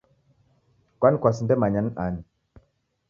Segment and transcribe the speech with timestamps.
[0.99, 2.21] Kwani kwasindemanya ni ani?